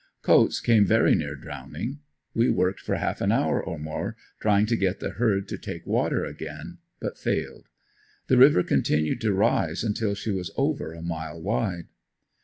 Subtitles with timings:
[0.23, 1.99] Coats came very near drowning.
[2.33, 5.85] We worked for half an hour or more trying to get the herd to take
[5.85, 7.67] water again, but failed.
[8.25, 11.85] The river continued to rise until she was over a mile wide.